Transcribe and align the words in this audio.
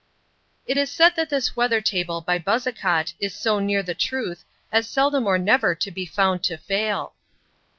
It 0.65 0.77
is 0.77 0.89
said 0.89 1.15
that 1.15 1.29
this 1.29 1.55
weather 1.55 1.79
table 1.79 2.21
by 2.21 2.39
Buzzacott 2.39 3.13
is 3.19 3.35
so 3.35 3.59
near 3.59 3.83
the 3.83 3.93
truth 3.93 4.43
as 4.71 4.87
seldom 4.89 5.27
or 5.27 5.37
never 5.37 5.75
to 5.75 5.91
be 5.91 6.07
found 6.07 6.43
to 6.45 6.57
fail. 6.57 7.13